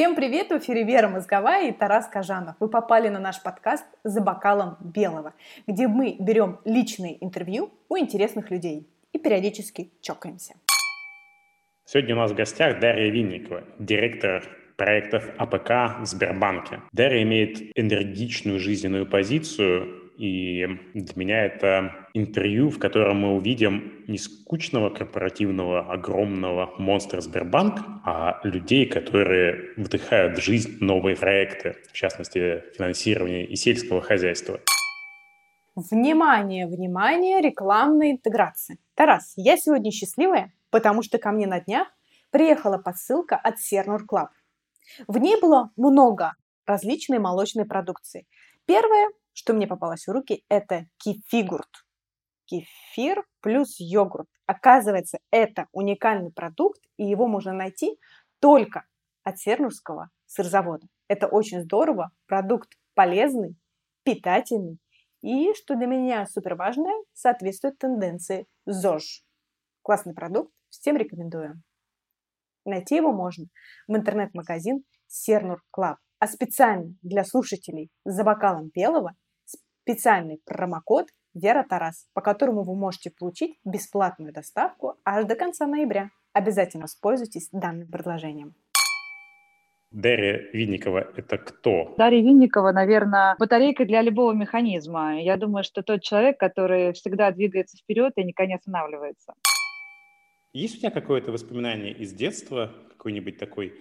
[0.00, 0.48] Всем привет!
[0.48, 2.56] В эфире Вера Мозговая и Тарас Кажанов.
[2.58, 5.34] Вы попали на наш подкаст «За бокалом белого»,
[5.66, 10.54] где мы берем личные интервью у интересных людей и периодически чокаемся.
[11.84, 14.42] Сегодня у нас в гостях Дарья Винникова, директор
[14.78, 16.80] проектов АПК в Сбербанке.
[16.92, 24.18] Дарья имеет энергичную жизненную позицию, и для меня это интервью, в котором мы увидим не
[24.18, 32.64] скучного корпоративного огромного монстра Сбербанк, а людей, которые вдыхают в жизнь новые проекты, в частности,
[32.76, 34.60] финансирование и сельского хозяйства.
[35.74, 38.76] Внимание, внимание, рекламная интеграция.
[38.96, 41.88] Тарас, я сегодня счастливая, потому что ко мне на днях
[42.30, 44.28] приехала посылка от Сernur Club.
[45.08, 46.34] В ней было много
[46.66, 48.26] различной молочной продукции.
[48.66, 49.08] Первое
[49.40, 51.86] что мне попалось в руки, это кефигурт.
[52.44, 54.28] Кефир плюс йогурт.
[54.44, 57.98] Оказывается, это уникальный продукт, и его можно найти
[58.38, 58.84] только
[59.24, 60.86] от Сернурского сырзавода.
[61.08, 63.56] Это очень здорово, продукт полезный,
[64.02, 64.78] питательный
[65.22, 69.22] и, что для меня супер важное, соответствует тенденции ЗОЖ.
[69.80, 71.62] Классный продукт, всем рекомендую.
[72.66, 73.46] Найти его можно
[73.88, 75.96] в интернет-магазин Сернур Club.
[76.18, 79.14] А специально для слушателей за бокалом белого
[79.90, 86.10] специальный промокод Вера Тарас, по которому вы можете получить бесплатную доставку аж до конца ноября.
[86.32, 88.54] Обязательно воспользуйтесь данным предложением.
[89.90, 91.94] Дарья Винникова– это кто?
[91.98, 95.20] Дарья Винникова, наверное, батарейка для любого механизма.
[95.20, 99.34] Я думаю, что тот человек, который всегда двигается вперед и никогда не останавливается.
[100.52, 103.74] Есть у тебя какое-то воспоминание из детства, какой-нибудь такой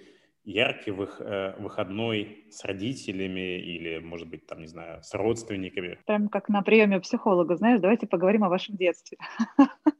[0.49, 5.99] яркий вых, э, выходной с родителями или, может быть, там, не знаю, с родственниками.
[6.05, 9.17] Прям как на приеме психолога, знаешь, давайте поговорим о вашем детстве.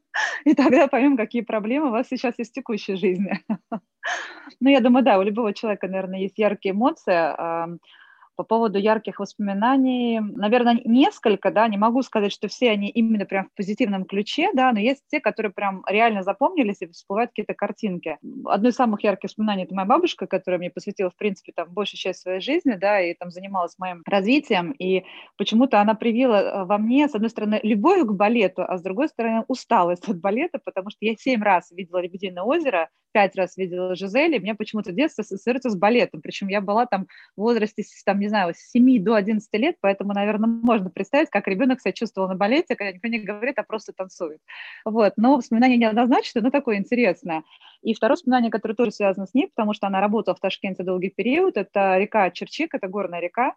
[0.46, 3.40] И тогда поймем, какие проблемы у вас сейчас есть в текущей жизни.
[4.62, 7.12] Ну, я думаю, да, у любого человека, наверное, есть яркие эмоции.
[8.40, 13.48] По поводу ярких воспоминаний, наверное, несколько, да, не могу сказать, что все они именно прям
[13.48, 18.18] в позитивном ключе, да, но есть те, которые прям реально запомнились и всплывают какие-то картинки.
[18.46, 22.00] Одно из самых ярких воспоминаний– это моя бабушка, которая мне посвятила, в принципе, там большую
[22.00, 25.04] часть своей жизни, да, и там занималась моим развитием, и
[25.36, 29.10] почему-то она привила э, во мне, с одной стороны, любовь к балету, а с другой
[29.10, 33.96] стороны, усталость от балета, потому что я семь раз видела «Лебединое озеро», пять раз видела
[33.96, 38.28] Жизели, мне почему-то детство ассоциируется с балетом, причем я была там в возрасте, там, не
[38.28, 42.36] знаю, с 7 до 11 лет, поэтому, наверное, можно представить, как ребенок себя чувствовал на
[42.36, 44.40] балете, когда никто не говорит, а просто танцует.
[44.86, 47.44] Вот, но воспоминание неоднозначное, но такое интересное.
[47.82, 51.10] И второе воспоминание, которое тоже связано с ней, потому что она работала в Ташкенте долгий
[51.10, 53.56] период, это река Черчик, это горная река,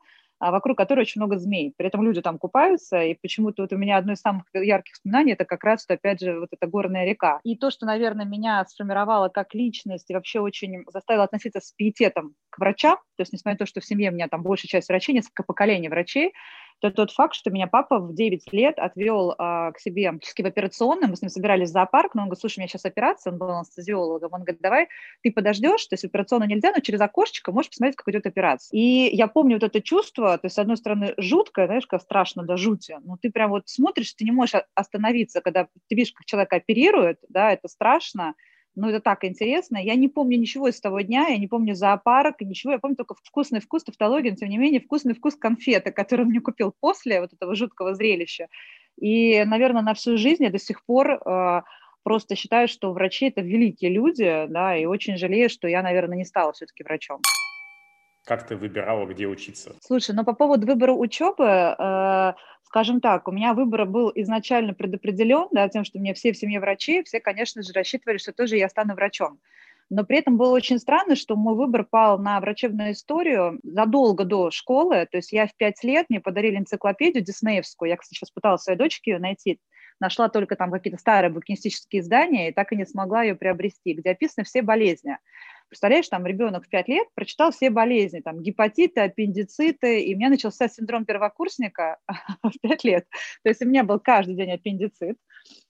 [0.50, 1.72] вокруг которой очень много змей.
[1.76, 5.32] При этом люди там купаются, и почему-то вот у меня одно из самых ярких воспоминаний,
[5.32, 7.40] это как раз, что, опять же, вот эта горная река.
[7.44, 12.34] И то, что, наверное, меня сформировало как личность и вообще очень заставило относиться с пиететом
[12.50, 14.88] к врачам, то есть, несмотря на то, что в семье у меня там большая часть
[14.88, 16.32] врачей, несколько поколений врачей,
[16.82, 21.08] то тот факт, что меня папа в 9 лет отвел а, к себе в операционную,
[21.08, 23.38] мы с ним собирались в зоопарк, но он говорит, слушай, у меня сейчас операция, он
[23.38, 24.88] был анестезиологом, он говорит, давай
[25.22, 28.76] ты подождешь, то есть операционную нельзя, но через окошечко можешь посмотреть, как идет операция.
[28.76, 32.42] И я помню вот это чувство, то есть, с одной стороны, жуткое, знаешь, как страшно
[32.42, 36.26] до жути, но ты прям вот смотришь, ты не можешь остановиться, когда ты видишь, как
[36.26, 38.34] человека оперируют, да, это страшно,
[38.74, 39.76] ну, это так интересно.
[39.76, 42.72] Я не помню ничего из того дня, я не помню зоопарк, ничего.
[42.72, 46.40] Я помню только вкусный вкус тавтологии, но, тем не менее, вкусный вкус конфеты, который мне
[46.40, 48.48] купил после вот этого жуткого зрелища.
[48.98, 51.62] И, наверное, на всю жизнь я до сих пор э,
[52.02, 56.24] просто считаю, что врачи– это великие люди, да, и очень жалею, что я, наверное, не
[56.24, 57.20] стала все-таки врачом.
[58.24, 59.74] Как ты выбирала, где учиться?
[59.80, 62.32] Слушай, ну по поводу выбора учебы, э,
[62.72, 66.58] скажем так, у меня выбор был изначально предопределен, да, тем, что меня все в семье
[66.58, 69.38] врачи, все, конечно же, рассчитывали, что тоже я стану врачом.
[69.90, 74.50] Но при этом было очень странно, что мой выбор пал на врачебную историю задолго до
[74.50, 75.06] школы.
[75.10, 77.90] То есть я в пять лет, мне подарили энциклопедию диснеевскую.
[77.90, 79.60] Я, кстати, сейчас пыталась своей дочке ее найти.
[80.00, 84.12] Нашла только там какие-то старые букинистические издания и так и не смогла ее приобрести, где
[84.12, 85.18] описаны все болезни.
[85.72, 90.28] Представляешь, там ребенок в 5 лет прочитал все болезни, там гепатиты, аппендициты, и у меня
[90.28, 91.96] начался синдром первокурсника
[92.42, 93.06] в 5 лет.
[93.42, 95.16] То есть у меня был каждый день аппендицит,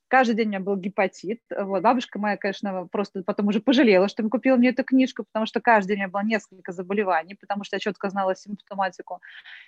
[0.09, 1.39] каждый день у меня был гепатит.
[1.57, 1.85] Вот.
[1.85, 5.91] Бабушка моя, конечно, просто потом уже пожалела, что купила мне эту книжку, потому что каждый
[5.91, 9.21] день у меня было несколько заболеваний, потому что я четко знала симптоматику.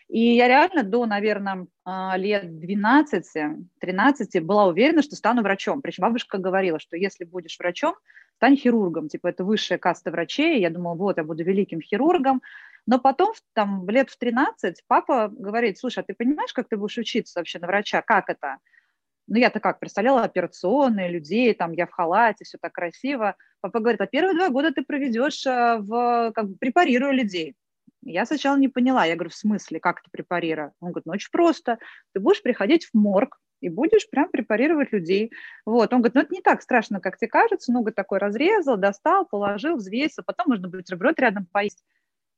[0.09, 5.81] И я реально до, наверное, а, лет 12-13 была уверена, что стану врачом.
[5.81, 7.95] Причем бабушка говорила, что если будешь врачом,
[8.37, 12.43] стань хирургом, типа это высшая каста врачей, я думала, вот, я буду великим хирургом,
[12.87, 16.99] но потом, там, лет в 13, папа говорит, слушай, а ты понимаешь, как ты будешь
[16.99, 18.59] учиться вообще на врача, как это?
[19.27, 23.37] Ну, я-то как, представляла операционные, людей, там, я в халате, все так красиво.
[23.63, 27.55] Папа говорит, а первые два года ты проведешь э, в, как бы, препарируя людей.
[28.03, 30.75] Я сначала не поняла, я говорю, в смысле, как это препарируя?
[30.81, 31.79] Он говорит, ну, очень просто.
[32.13, 35.33] Ты будешь приходить в морг, и будешь прям препарировать людей.
[35.65, 35.93] Вот.
[35.93, 37.73] Он говорит, ну это не так страшно, как тебе кажется.
[37.73, 41.83] Ну, говорит, такой разрезал, достал, положил, взвесил, потом можно бутерброд рядом поесть.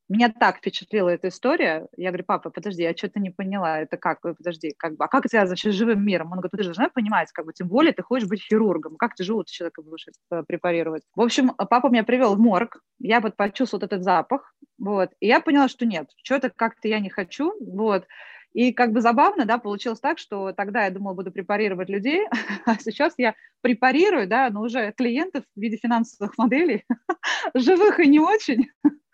[0.09, 1.87] Меня так впечатлила эта история.
[1.97, 3.79] Я говорю, папа, подожди, я что-то не поняла.
[3.79, 4.21] Это как?
[4.21, 6.31] Подожди, как бы, а как это вообще с живым миром?
[6.31, 8.95] Он говорит, ты же должна понимать, как бы, тем более ты хочешь быть хирургом.
[8.95, 11.03] Как ты живого человека будешь э, препарировать?
[11.13, 12.81] В общем, папа меня привел в морг.
[12.99, 14.55] Я вот почувствовала вот этот запах.
[14.79, 15.09] Вот.
[15.19, 17.53] И я поняла, что нет, что-то как-то я не хочу.
[17.59, 18.05] Вот.
[18.53, 22.25] И как бы забавно, да, получилось так, что тогда я думала, буду препарировать людей,
[22.65, 26.83] а сейчас я препарирую, да, но уже клиентов в виде финансовых моделей,
[27.55, 28.67] живых и не очень,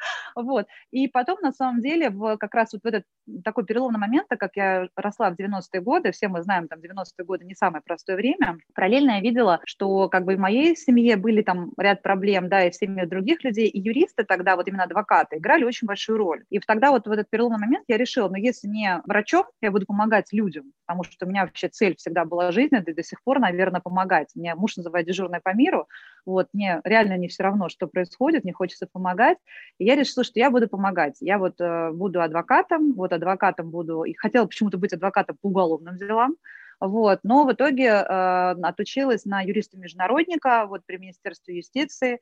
[0.35, 0.67] Вот.
[0.91, 3.05] И потом, на самом деле, в, как раз вот в этот
[3.43, 7.25] такой переломный момент, так как я росла в 90-е годы, все мы знаем, там, 90-е
[7.25, 11.41] годы не самое простое время, параллельно я видела, что как бы в моей семье были
[11.41, 15.37] там ряд проблем, да, и в семье других людей, и юристы тогда, вот именно адвокаты,
[15.37, 16.43] играли очень большую роль.
[16.49, 19.85] И тогда вот в этот переломный момент я решила, ну, если не врачом, я буду
[19.85, 23.39] помогать людям, потому что у меня вообще цель всегда была жизненная, и до сих пор,
[23.39, 24.29] наверное, помогать.
[24.35, 25.87] Мне муж называет дежурной по миру,
[26.25, 29.37] вот, мне реально не все равно, что происходит, мне хочется помогать.
[29.77, 31.17] И я решила, что я буду помогать.
[31.19, 35.97] Я вот э, буду адвокатом, вот адвокатом буду, и хотела почему-то быть адвокатом по уголовным
[35.97, 36.35] делам,
[36.79, 42.19] вот, но в итоге э, отучилась на юриста-международника вот при Министерстве юстиции,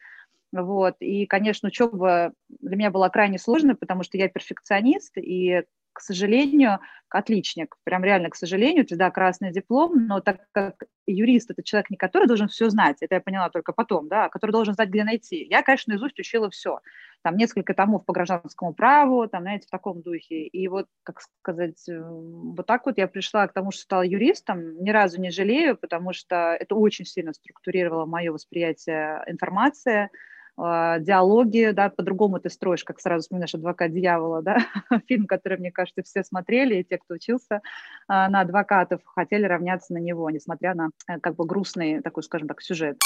[0.51, 5.63] вот, и, конечно, учеба для меня была крайне сложной, потому что я перфекционист, и
[6.01, 7.75] к сожалению, отличник.
[7.83, 12.27] Прям реально, к сожалению, да, красный диплом, но так как юрист– это человек, не который
[12.27, 15.45] должен все знать, это я поняла только потом, да, а который должен знать, где найти.
[15.47, 16.79] Я, конечно, наизусть учила все.
[17.21, 20.47] Там несколько томов по гражданскому праву, там, знаете, в таком духе.
[20.47, 24.81] И вот, как сказать, э, вот так вот я пришла к тому, что стала юристом.
[24.83, 30.09] Ни разу не жалею, потому что это очень сильно структурировало мое восприятие информации,
[30.57, 34.57] диалоги, да, по-другому ты строишь, как сразу вспоминаешь «Адвокат дьявола», да,
[35.07, 37.61] фильм, который, мне кажется, все смотрели, и те, кто учился
[38.07, 42.47] а, на адвокатов, хотели равняться на него, несмотря на э, как бы грустный такой, скажем
[42.47, 42.97] так, сюжет.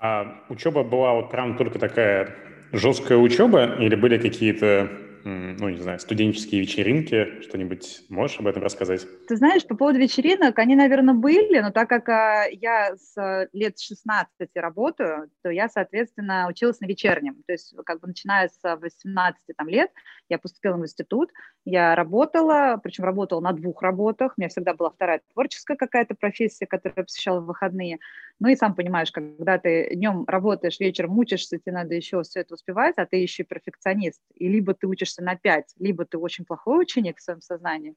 [0.00, 2.34] А учеба была вот прям только такая
[2.72, 4.88] жесткая учеба или были какие-то
[5.28, 9.06] ну, не знаю, студенческие вечеринки, что-нибудь можешь об этом рассказать?
[9.26, 13.78] Ты знаешь, по поводу вечеринок, они, наверное, были, но так как а, я с лет
[13.78, 17.42] 16 работаю, то я, соответственно, училась на вечернем.
[17.46, 19.90] То есть, как бы начиная с 18 там, лет,
[20.28, 21.30] я поступила в институт,
[21.64, 26.66] я работала, причем работала на двух работах, у меня всегда была вторая творческая какая-то профессия,
[26.66, 27.98] которую я посещала в выходные.
[28.40, 32.54] Ну и сам понимаешь, когда ты днем работаешь, вечером мучишься, тебе надо еще все это
[32.54, 34.20] успевать, а ты еще и перфекционист.
[34.34, 37.94] И либо ты учишься на 5, либо ты очень плохой ученик в своем сознании.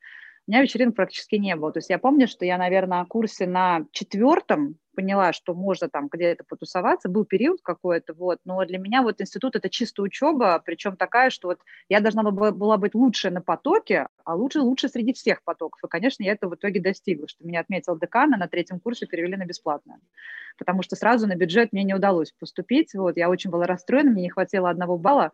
[0.48, 1.72] У меня вечеринок практически не было.
[1.72, 6.10] То есть я помню, что я, наверное, на курсе на четвертом поняла, что можно там
[6.12, 10.96] где-то потусоваться, был период какой-то, вот, но для меня вот институт– это чисто учеба, причем
[10.96, 11.60] такая, что вот
[11.90, 16.24] я должна была быть лучше на потоке, а лучше лучше среди всех потоков, и, конечно,
[16.24, 19.46] я это в итоге достигла, что меня отметил декан, а на третьем курсе перевели на
[19.46, 20.00] бесплатное,
[20.60, 24.24] потому что сразу на бюджет мне не удалось поступить, вот, я очень была расстроена, мне
[24.24, 25.32] не хватило одного балла,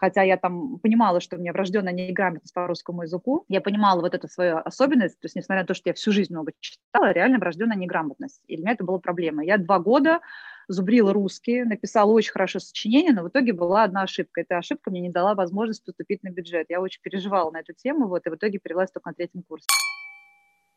[0.00, 4.14] хотя я там понимала, что у меня врожденная неграмотность по русскому языку, я понимала вот
[4.14, 7.38] эту свою особенность, то есть несмотря на то, что я всю жизнь много читала, реально
[7.38, 9.44] врожденная неграмотность, и для меня это была проблема.
[9.44, 10.20] Я два года
[10.68, 14.40] зубрила русский, написала очень хорошо сочинение, но в итоге была одна ошибка.
[14.40, 16.66] Эта ошибка мне не дала возможность поступить на бюджет.
[16.70, 19.66] Я очень переживала на эту тему, вот, и в итоге перевелась только на третьем курсе.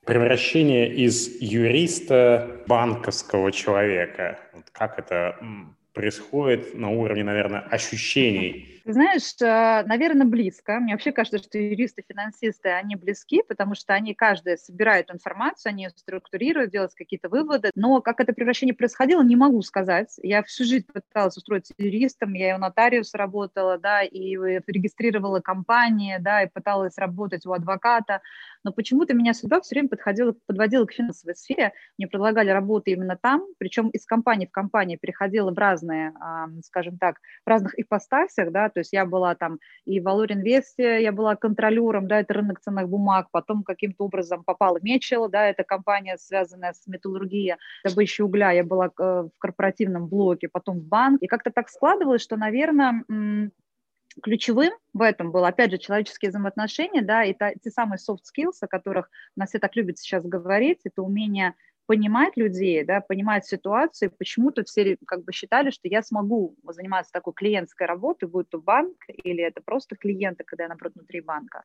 [0.05, 4.37] Превращение из юриста банковского человека.
[4.53, 5.37] Вот как это
[5.93, 8.73] происходит на уровне, наверное, ощущений?
[8.85, 10.79] знаешь, э, наверное, близко.
[10.79, 15.83] Мне вообще кажется, что юристы, финансисты, они близки, потому что они каждый собирают информацию, они
[15.83, 17.71] ее структурируют, делают какие-то выводы.
[17.75, 20.13] Но как это превращение происходило, не могу сказать.
[20.21, 24.35] Я всю жизнь пыталась устроиться юристом, я и у нотариуса работала, да, и
[24.67, 28.21] регистрировала компании, да, и пыталась работать у адвоката.
[28.63, 31.73] Но почему-то меня судьба все время подходила, подводила к финансовой сфере.
[31.97, 35.82] Мне предлагали работу именно там, причем из компании в компании переходила в разные,
[36.63, 41.01] скажем так, в разных ипостасях, да, то есть я была там и в Valor Инвесте,
[41.01, 45.63] я была контролером, да, это рынок ценных бумаг, потом каким-то образом попала Мечел, да, это
[45.63, 51.21] компания, связанная с металлургией, добычей угля, я была э, в корпоративном блоке, потом в банк,
[51.21, 53.03] и как-то так складывалось, что, наверное,
[54.21, 58.57] ключевым в этом было, опять же, человеческие взаимоотношения, да, и та, те самые soft skills,
[58.61, 64.11] о которых нас все так любят сейчас говорить, это умение понимать людей, да, понимать ситуацию.
[64.11, 68.97] Почему-то все как бы считали, что я смогу заниматься такой клиентской работой, будь то банк
[69.07, 71.63] или это просто клиенты, когда я, наоборот, внутри банка.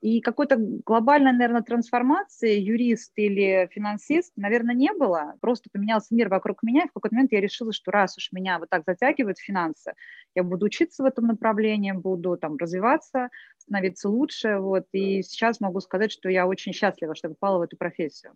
[0.00, 5.34] И какой-то глобальной, наверное, трансформации юрист или финансист, наверное, не было.
[5.40, 8.60] Просто поменялся мир вокруг меня, и в какой-то момент я решила, что раз уж меня
[8.60, 9.94] вот так затягивают финансы,
[10.36, 14.58] я буду учиться в этом направлении, буду там развиваться, становиться лучше.
[14.58, 14.86] Вот.
[14.92, 18.34] И сейчас могу сказать, что я очень счастлива, что попала в эту профессию.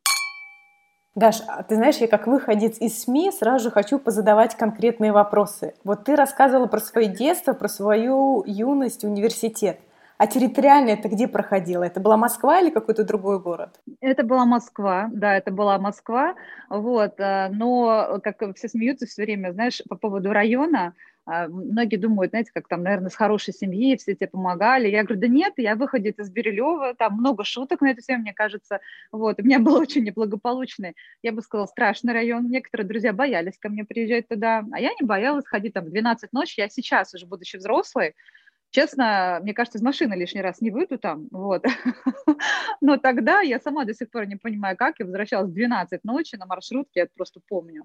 [1.15, 5.75] Даш, а ты знаешь, я как выходец из СМИ сразу же хочу позадавать конкретные вопросы.
[5.85, 9.79] Вот ты рассказывала про свое детство, про свою юность, университет.
[10.17, 11.83] А территориально это где проходило?
[11.83, 13.79] Это была Москва или какой-то другой город?
[14.01, 16.35] Это была Москва, да, это была Москва.
[16.71, 20.95] Вот, э, но как все смеются все время, знаешь, по поводу района,
[21.27, 24.89] многие думают, знаете, как там, наверное, с хорошей семьи, все тебе помогали.
[24.89, 28.33] Я говорю, да нет, я выходит из Бирюлева, там много шуток на эту тему, мне
[28.35, 28.81] кажется.
[29.13, 32.51] Вот, у меня был очень неблагополучный, я бы сказала, страшный район.
[32.51, 36.33] Некоторые друзья боялись ко мне приезжать туда, а я не боялась ходить там в 12
[36.33, 36.61] ночи.
[36.61, 38.15] Я сейчас уже, будучи взрослой,
[38.73, 41.65] Честно, мне кажется, из машины лишний раз не выйду там, вот.
[42.81, 44.95] Но тогда я сама до сих пор не понимаю, как.
[44.99, 47.85] Я возвращалась в 12 ночи на маршрутке, я просто помню.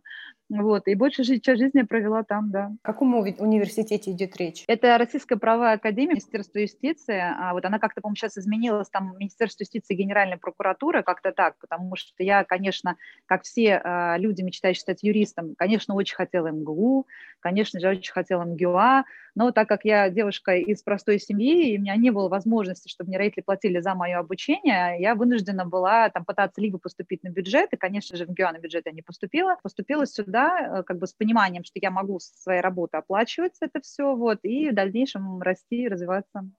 [0.50, 2.72] Вот, и больше часть жизни я провела там, да.
[2.84, 4.63] О каком университете идет речь?
[4.67, 7.20] Это Российская правовая академия, Министерство юстиции.
[7.20, 11.58] А вот она как-то, по-моему, сейчас изменилась, там Министерство юстиции и Генеральная прокуратура, как-то так,
[11.60, 17.08] потому что я, конечно, как все э, люди, мечтающие стать юристом, конечно, очень хотела МГУ,
[17.41, 19.03] конечно же, очень хотела МГУА,
[19.36, 23.10] но так как я девушка из простой семьи, и у меня не было возможности, чтобы
[23.10, 27.74] мне родители платили за мое обучение, я вынуждена была там пытаться либо поступить на бюджет,
[27.74, 31.07] и, конечно же, в МГУ на бюджет я не поступила, поступила сюда э, как бы
[31.07, 35.41] с пониманием, что я могу со своей работы оплачивать это все, вот, и в дальнейшем
[35.41, 36.50] расти и развиваться.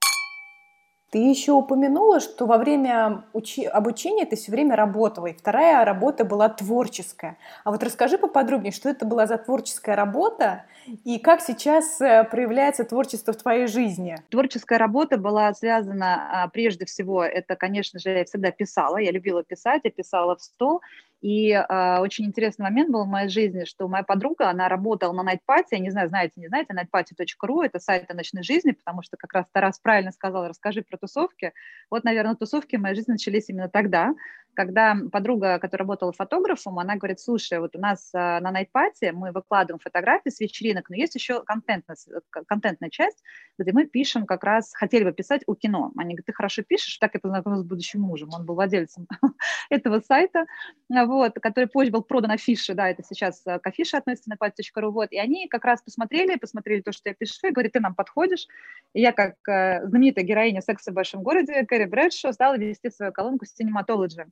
[1.11, 3.65] Ты еще упомянула, что во время учи...
[3.65, 7.37] обучения ты все время работала, и вторая работа была творческая.
[7.63, 10.65] А вот расскажи поподробнее, что это была за творческая работа,
[11.05, 14.17] и как сейчас э, проявляется творчество в твоей жизни?
[14.29, 19.43] Творческая работа была связана, а, прежде всего, это, конечно же, я всегда писала, я любила
[19.43, 20.81] писать, я писала в стол,
[21.21, 25.29] и э, очень интересный момент был в моей жизни, что моя подруга, она работала на
[25.29, 29.17] Nightparty, я не знаю, знаете, не знаете, nightparty.ru, это сайт о ночной жизни, потому что
[29.17, 31.53] как раз Тарас правильно сказал, расскажи про тусовки.
[31.89, 34.13] Вот, наверное, тусовки в моей жизни начались именно тогда,
[34.53, 39.31] когда подруга, которая работала фотографом, она говорит, слушай, вот у нас э, на Nightparty мы
[39.31, 41.95] выкладываем фотографии с вечеринок, но есть еще контентная,
[42.29, 43.23] контентная часть,
[43.57, 45.91] где мы пишем как раз, хотели бы писать о кино.
[45.97, 49.07] Они говорят, ты хорошо пишешь, так я познакомилась с будущим мужем, он был владельцем
[49.69, 50.45] этого сайта,
[50.89, 55.17] вот, который позже был продан афише, да, это сейчас к афише относится пальц.ру, вот, и
[55.17, 58.47] они как раз посмотрели, посмотрели то, что я пишу, и говорят, ты нам подходишь,
[58.93, 63.11] и я, как э, знаменитая героиня «Секса в большом городе» Кэрри Брэдшо стала вести свою
[63.11, 64.25] колонку «Cinematology».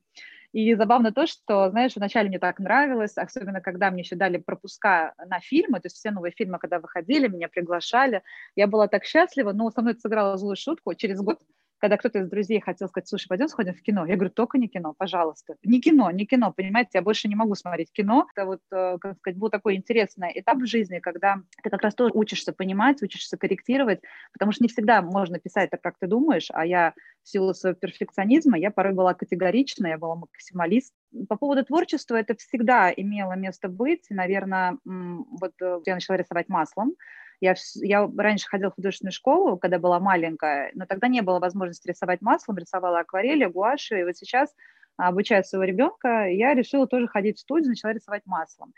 [0.52, 5.14] И забавно то, что, знаешь, вначале мне так нравилось, особенно когда мне еще дали пропуска
[5.26, 8.22] на фильмы, то есть все новые фильмы, когда выходили, меня приглашали,
[8.56, 10.94] я была так счастлива, но со мной это сыграла злую шутку.
[10.94, 11.38] Через год
[11.78, 14.06] когда кто-то из друзей хотел сказать, слушай, пойдем сходим в кино.
[14.06, 15.56] Я говорю, только не кино, пожалуйста.
[15.62, 18.26] Не кино, не кино, понимаете, я больше не могу смотреть кино.
[18.34, 21.94] Это вот, э, как сказать, был такой интересный этап в жизни, когда ты как раз
[21.94, 24.00] тоже учишься понимать, учишься корректировать,
[24.32, 27.78] потому что не всегда можно писать так, как ты думаешь, а я в силу своего
[27.78, 30.94] перфекционизма, я порой была категорична, я была максималист.
[31.28, 34.06] По поводу творчества это всегда имело место быть.
[34.10, 36.94] Наверное, вот э, я начала рисовать маслом,
[37.40, 41.88] я, я раньше ходила в художественную школу, когда была маленькая, но тогда не было возможности
[41.88, 44.54] рисовать маслом, рисовала акварели, гуаши, и вот сейчас,
[44.96, 48.72] обучая своего ребенка, я решила тоже ходить в студию, начала рисовать маслом.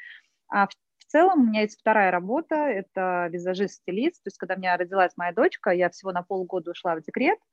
[0.49, 0.71] А в
[1.11, 4.23] в целом у меня есть вторая работа, это визажист-стилист.
[4.23, 7.37] То есть, когда у меня родилась моя дочка, я всего на полгода ушла в декрет,
[7.41, 7.50] а,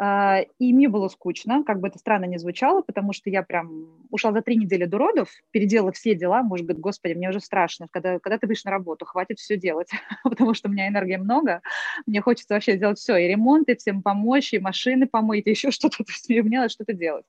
[0.00, 4.32] и мне было скучно, как бы это странно не звучало, потому что я прям ушла
[4.32, 8.18] за три недели до родов, переделала все дела, может быть, господи, мне уже страшно, когда,
[8.18, 9.90] когда ты выйдешь на работу, хватит все делать,
[10.24, 11.60] потому что у меня энергии много,
[12.06, 15.70] мне хочется вообще сделать все, и ремонт, и всем помочь, и машины помыть, и еще
[15.70, 17.26] что-то, то есть мне надо что-то делать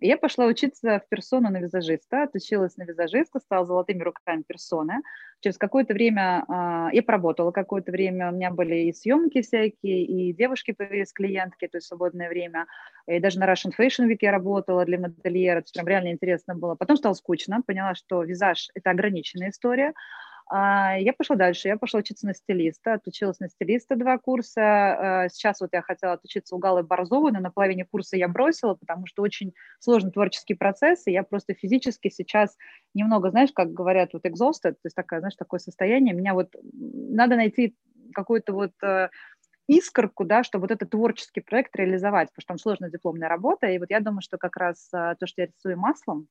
[0.00, 5.02] я пошла учиться в персону на визажиста, отучилась на визажиста, стала золотыми руками персоны.
[5.40, 10.32] Через какое-то время э, я поработала какое-то время, у меня были и съемки всякие, и
[10.32, 12.66] девушки появились, клиентки, то есть свободное время.
[13.06, 16.54] И даже на Russian Fashion Week я работала для модельера, то есть прям реально интересно
[16.54, 16.74] было.
[16.74, 19.94] Потом стало скучно, поняла, что визаж– это ограниченная история.
[20.50, 25.24] А, я пошла дальше, я пошла учиться на стилиста, отучилась на стилиста два курса.
[25.24, 28.74] А, сейчас вот я хотела отучиться у Галы Борзовой, но на половине курса я бросила,
[28.74, 32.56] потому что очень сложный творческий процесс, и я просто физически сейчас
[32.94, 37.36] немного, знаешь, как говорят, вот exhausted, то есть такое, знаешь, такое состояние, меня вот надо
[37.36, 37.76] найти
[38.14, 39.10] какой-то вот э,
[39.66, 43.78] искорку, да, чтобы вот этот творческий проект реализовать, потому что там сложная дипломная работа, и
[43.78, 46.28] вот я думаю, что как раз э, то, что я рисую маслом,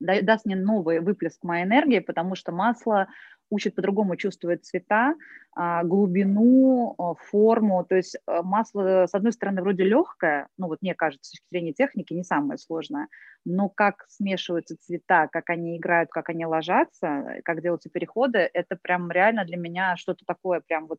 [0.00, 3.08] даст мне новый выплеск моей энергии, потому что масло
[3.50, 5.14] учит по-другому чувствовать цвета,
[5.54, 7.84] а, глубину, а, форму.
[7.84, 11.46] То есть а, масло, с одной стороны, вроде легкое, ну вот мне кажется, с точки
[11.50, 13.08] зрения техники не самое сложное,
[13.44, 19.10] но как смешиваются цвета, как они играют, как они ложатся, как делаются переходы, это прям
[19.10, 20.98] реально для меня что-то такое прям вот,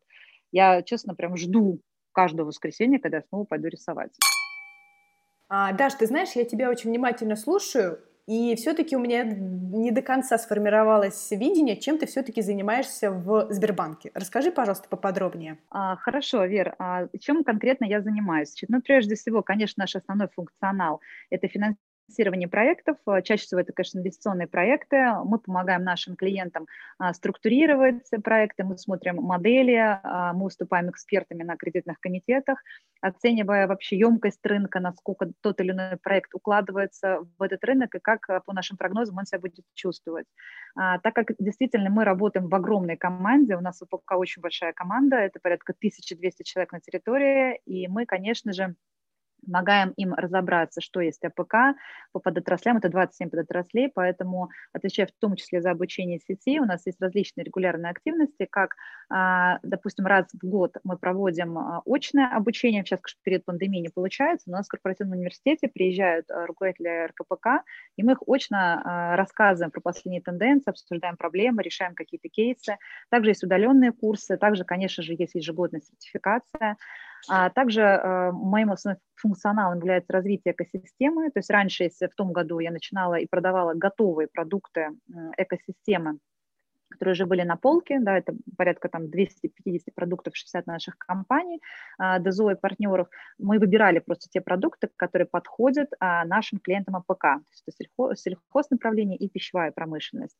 [0.52, 1.80] я, честно, прям жду
[2.12, 4.10] каждого воскресенья, когда я снова пойду рисовать.
[5.48, 10.02] А, Даш, ты знаешь, я тебя очень внимательно слушаю, и все-таки у меня не до
[10.02, 14.12] конца сформировалось видение, чем ты все-таки занимаешься в Сбербанке.
[14.14, 15.58] Расскажи, пожалуйста, поподробнее.
[15.68, 18.54] А, хорошо, Вер, а чем конкретно я занимаюсь?
[18.68, 22.96] Ну, прежде всего, конечно, наш основной функционал– это финансирование финансирование проектов.
[23.06, 24.96] Э, чаще всего это, конечно, инвестиционные проекты.
[25.24, 26.66] Мы помогаем нашим клиентам
[26.98, 32.58] а, структурировать проекты, мы смотрим модели, а, мы выступаем экспертами на кредитных комитетах,
[33.00, 38.28] оценивая вообще емкость рынка, насколько тот или иной проект укладывается в этот рынок и как
[38.28, 40.26] э, по нашим прогнозам он себя будет чувствовать.
[40.76, 45.16] А, так как действительно мы работаем в огромной команде, у нас пока очень большая команда,
[45.16, 48.74] это порядка 1200 человек на территории, и мы, конечно же,
[49.44, 51.76] помогаем им разобраться, что есть АПК
[52.12, 56.86] по подотраслям, это 27 подотраслей, поэтому отвечая в том числе за обучение сети, у нас
[56.86, 58.74] есть различные регулярные активности, как,
[59.08, 63.88] а, допустим, раз в год мы проводим а, очное обучение, сейчас, в период пандемии не
[63.88, 67.64] получается, но у нас в корпоративном университете приезжают а, руководители РКПК,
[67.96, 72.76] и мы их очно рассказываем про последние тенденции, обсуждаем проблемы, решаем какие-то кейсы.
[73.10, 76.76] Также есть удаленные курсы, также, конечно же, есть ежегодная сертификация,
[77.26, 81.30] также э, моим основным функционалом является развитие экосистемы.
[81.30, 84.88] То есть раньше, если в том году я начинала и продавала готовые продукты
[85.36, 86.18] экосистемы,
[86.90, 91.60] которые уже были на полке, да, это порядка там 250 продуктов, 60 наших компаний,
[91.98, 93.08] а, ДЗО и партнеров,
[93.38, 98.20] мы выбирали просто те продукты, которые подходят а, нашим клиентам АПК, то есть это сельхоз,
[98.20, 100.36] сельхоз направление и пищевая промышленность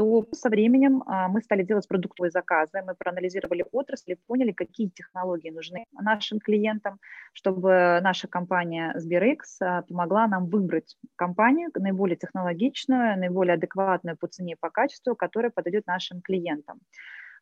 [0.00, 4.88] то со временем а, мы стали делать продуктовые заказы, мы проанализировали отрасль и поняли, какие
[4.88, 6.98] технологии нужны нашим клиентам,
[7.34, 14.54] чтобы наша компания SberX а, помогла нам выбрать компанию наиболее технологичную, наиболее адекватную по цене
[14.54, 16.80] и по качеству, которая подойдет нашим клиентам.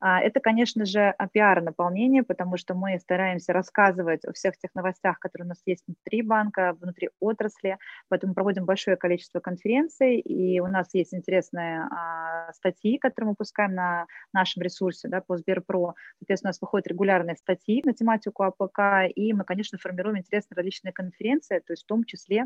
[0.00, 5.46] А, это, конечно же, пиар-наполнение, потому что мы стараемся рассказывать о всех тех новостях, которые
[5.46, 10.88] у нас есть внутри банка, внутри отрасли, поэтому проводим большое количество конференций, и у нас
[10.92, 15.94] есть интересные а, статьи, которые мы пускаем на нашем ресурсе да, по Сберпро.
[16.20, 20.92] Соответственно, у нас выходят регулярные статьи на тематику АПК, и мы, конечно, формируем интересные различные
[20.92, 22.44] конференции, то есть в том числе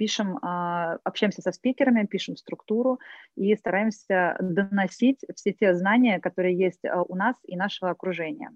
[0.00, 2.98] пишем, а, общаемся со спикерами, пишем структуру
[3.36, 8.50] и стараемся доносить все те знания, которые есть а, у нас и нашего окружения.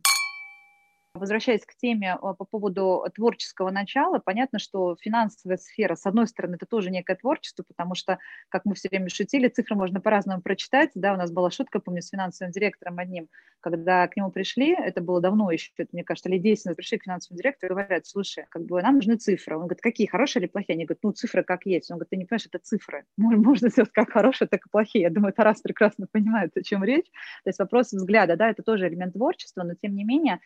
[1.14, 6.56] Возвращаясь к теме а, по поводу творческого начала, понятно, что финансовая сфера, с одной стороны,
[6.56, 10.90] это тоже некое творчество, потому что, как мы все время шутили, цифры можно по-разному прочитать.
[10.96, 13.28] Да, у нас была шутка, помню, с финансовым директором одним,
[13.60, 17.04] когда к нему пришли, это было давно еще, мне кажется, лет 10 назад, пришли к
[17.04, 19.54] финансовому директору и говорят, слушай, как бы нам нужны цифры.
[19.54, 20.74] Он говорит, какие, хорошие или плохие?
[20.74, 21.90] Они говорят, ну, цифры как есть.
[21.90, 23.04] Он говорит, ты не понимаешь, это цифры.
[23.16, 25.02] Можно сделать как хорошие, так и плохие.
[25.02, 27.06] Я думаю, Тарас прекрасно понимает, о чем речь.
[27.44, 30.40] То есть вопрос взгляда, да, это тоже элемент творчества, но тем не менее,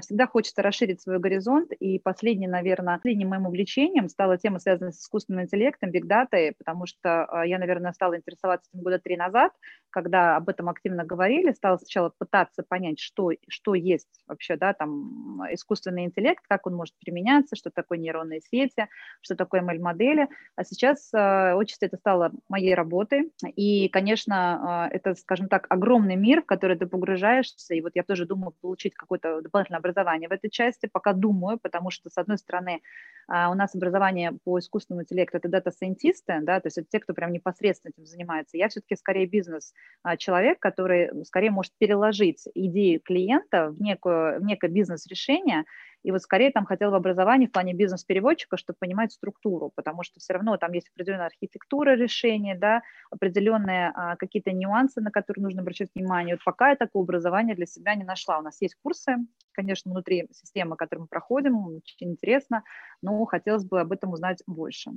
[0.00, 5.00] всегда хочется расширить свой горизонт, и последний, наверное, последним моим увлечением стала тема, связанная с
[5.00, 9.52] искусственным интеллектом, бигдатой, потому что а, я, наверное, стала интересоваться этим года три назад,
[9.90, 15.40] когда об этом активно говорили, стала сначала пытаться понять, что, что есть вообще, да, там,
[15.52, 18.88] искусственный интеллект, как он может применяться, что такое нейронные сети,
[19.20, 25.14] что такое ML-модели, а сейчас э, отчасти это стало моей работой, и, конечно, э, это,
[25.14, 29.42] скажем так, огромный мир, в который ты погружаешься, и вот я тоже думаю получить какой-то
[29.64, 32.80] дополнительное образование в этой части, пока думаю, потому что, с одной стороны,
[33.28, 37.14] а, у нас образование по искусственному интеллекту– это дата-сайентисты, да, то есть это те, кто
[37.14, 38.56] прям непосредственно этим занимается.
[38.56, 44.68] Я все-таки скорее бизнес-человек, а, который скорее может переложить идею клиента в, некую, в некое
[44.68, 45.64] бизнес-решение,
[46.04, 50.20] и вот скорее там хотела бы образование в плане бизнес-переводчика, чтобы понимать структуру, потому что
[50.20, 55.62] все равно там есть определенная архитектура решения, да, определенные а, какие-то нюансы, на которые нужно
[55.62, 56.34] обращать внимание.
[56.34, 58.38] Вот пока я такое образование для себя не нашла.
[58.38, 59.16] У нас есть курсы,
[59.52, 62.64] конечно, внутри системы, которые мы проходим, очень интересно,
[63.00, 64.90] но хотелось бы об этом узнать больше.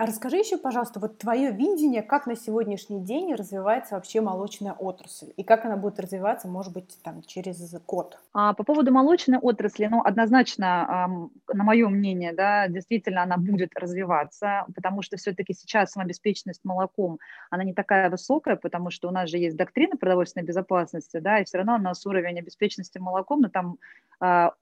[0.00, 5.34] А расскажи еще, пожалуйста, вот твое видение, как на сегодняшний день развивается вообще молочная отрасль
[5.36, 8.18] и как она будет развиваться, может быть, там через год?
[8.32, 14.64] А, по поводу молочной отрасли, ну, однозначно, на мое мнение, да, действительно она будет развиваться,
[14.74, 17.18] потому что все-таки сейчас самообеспеченность молоком,
[17.50, 21.44] она не такая высокая, потому что у нас же есть доктрина продовольственной безопасности, да, и
[21.44, 23.76] все равно у нас уровень обеспеченности молоком, ну, там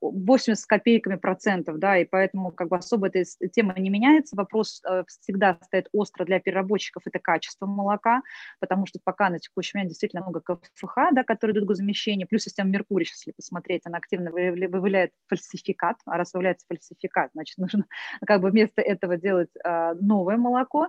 [0.01, 3.23] 80 а, с копейками процентов, да, и поэтому как бы особо эта
[3.53, 4.37] тема не меняется.
[4.37, 8.23] Вопрос э, всегда стоит остро для переработчиков, это качество молока,
[8.61, 12.71] потому что пока на текущий момент действительно много КФХ, да, которые идут газомещение, плюс система
[12.71, 17.85] Меркурий, если посмотреть, она активно выявляет фальсификат, а раз выявляется фальсификат, значит, нужно
[18.27, 20.89] как бы вместо этого делать а, новое молоко.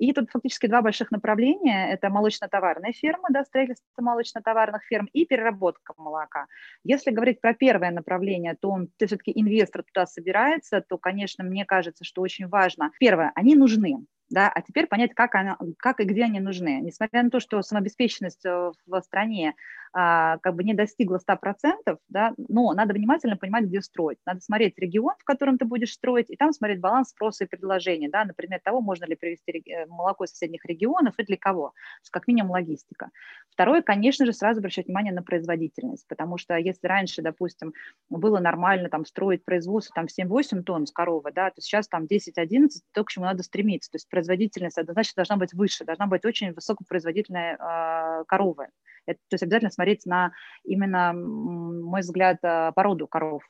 [0.00, 1.92] И тут фактически два больших направления.
[1.92, 6.46] Это молочно-товарные фермы, да, строительство молочно-товарных ферм и переработка молока.
[6.84, 12.02] Если говорить про первое направление, то ты все-таки инвестор туда собирается, то, конечно, мне кажется,
[12.04, 12.92] что очень важно.
[12.98, 16.80] Первое, они нужны да, а теперь понять, как, она, как и где они нужны.
[16.80, 19.54] Несмотря на то, что самообеспеченность э, в стране
[19.92, 24.18] как бы не достигла 100%, да, но надо внимательно понимать, где строить.
[24.24, 28.08] Надо смотреть регион, в котором ты будешь строить, и там смотреть баланс спроса и предложения,
[28.08, 31.72] да, например, того, можно ли привезти э, молоко из соседних регионов и для кого,
[32.10, 33.10] как минимум логистика.
[33.50, 37.72] Второе, конечно же, сразу обращать внимание на производительность, потому что если раньше, допустим,
[38.08, 42.68] было нормально там строить производство там 7-8 тонн с коровы, да, то сейчас там 10-11,
[42.92, 46.52] то, к чему надо стремиться, то есть производительность однозначно должна быть выше, должна быть очень
[46.52, 48.68] высокопроизводительная э, корова.
[49.06, 50.32] Это, то есть обязательно смотреть на
[50.64, 53.42] именно, мой взгляд, э, породу коров.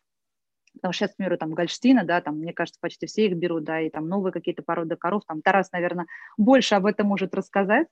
[0.74, 3.64] Потому что сейчас, к примеру, там Гольштина, да, там, мне кажется, почти все их берут,
[3.64, 6.06] да, и там новые какие-то породы коров, там Тарас, наверное,
[6.38, 7.88] больше об этом может рассказать.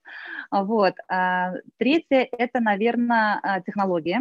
[0.51, 0.95] Вот.
[1.09, 4.21] А, третье– это, наверное, технология.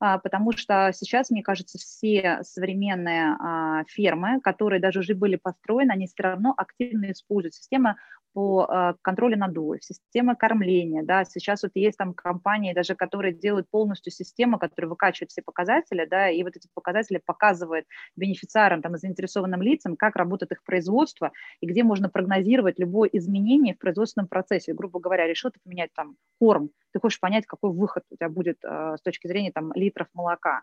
[0.00, 5.92] А, потому что сейчас, мне кажется, все современные а, фермы, которые даже уже были построены,
[5.92, 7.96] они все равно активно используют систему
[8.32, 13.68] по а, контролю надоев, система кормления, да, сейчас вот есть там компании даже, которые делают
[13.70, 19.62] полностью систему, которая выкачивает все показатели, да, и вот эти показатели показывают бенефициарам, там, заинтересованным
[19.62, 25.00] лицам, как работает их производство, и где можно прогнозировать любое изменение в производственном процессе, грубо
[25.00, 28.96] говоря, решил ты поменять там корм, ты хочешь понять, какой выход у тебя будет э,
[28.98, 30.62] с точки зрения там, литров молока.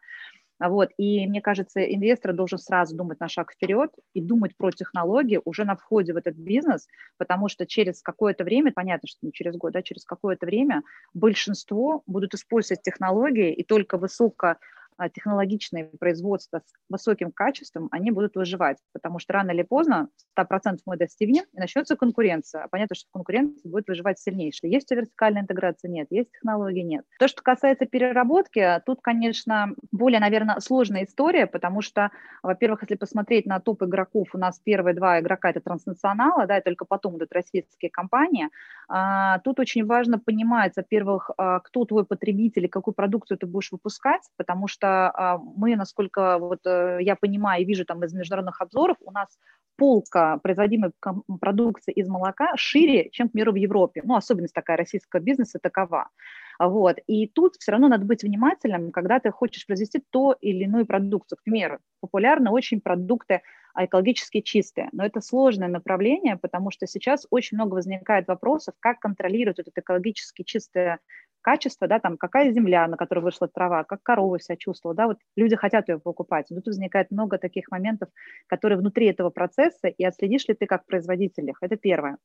[0.59, 0.89] Вот.
[0.97, 5.65] И мне кажется, инвестор должен сразу думать на шаг вперед и думать про технологии уже
[5.65, 9.73] на входе в этот бизнес, потому что через какое-то время, понятно, что не через год,
[9.73, 14.57] да, через какое-то время большинство будут использовать технологии, и только высоко а,
[15.13, 20.97] технологичные производства с высоким качеством, они будут выживать, потому что рано или поздно 100% мы
[20.97, 22.63] достигнем, и начнется конкуренция.
[22.63, 24.51] А понятно, что конкуренция будет выживать сильнее.
[24.51, 25.89] Что есть вертикальная интеграция?
[25.89, 26.07] Нет.
[26.09, 26.81] Есть технологии?
[26.81, 27.05] Нет.
[27.19, 32.11] То, что касается переработки, тут, конечно, более, наверное, сложная история, потому что,
[32.43, 36.63] во-первых, если посмотреть на топ игроков, у нас первые два игрока– это транснационалы, да, и
[36.63, 38.49] только потом идут российские компании.
[38.89, 43.71] А, тут очень важно понимать, во-первых, а, кто твой потребитель и какую продукцию ты будешь
[43.71, 48.13] выпускать, потому что что а, мы, насколько вот э, я понимаю и вижу там из
[48.13, 49.27] международных обзоров, у нас
[49.75, 50.91] полка производимой
[51.39, 54.01] продукции из молока шире, чем, к примеру, в Европе.
[54.03, 56.09] Ну, особенность такая российского бизнеса такова.
[56.59, 56.97] Вот.
[57.05, 61.37] И тут все равно надо быть внимательным, когда ты хочешь произвести то или иную продукцию.
[61.37, 63.41] К примеру, популярны очень продукты
[63.77, 64.89] экологически чистые.
[64.91, 70.41] Но это сложное направление, потому что сейчас очень много возникает вопросов, как контролировать это экологически
[70.41, 70.99] чистое
[71.47, 75.17] качество, да, там, какая земля, на которой вышла трава, как корова себя чувствовала, да, вот
[75.37, 76.47] люди хотят ее покупать.
[76.49, 78.09] Но тут возникает много таких моментов,
[78.47, 82.17] которые внутри этого процесса, и отследишь ли ты как производитель их, это первое.